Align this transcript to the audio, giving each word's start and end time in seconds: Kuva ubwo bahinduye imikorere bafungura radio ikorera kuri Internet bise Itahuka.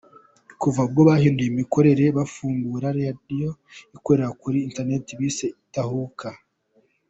Kuva 0.61 0.79
ubwo 0.87 1.01
bahinduye 1.09 1.49
imikorere 1.53 2.05
bafungura 2.17 2.87
radio 2.99 3.49
ikorera 3.95 4.29
kuri 4.41 4.57
Internet 4.67 5.05
bise 5.19 5.45
Itahuka. 5.65 6.29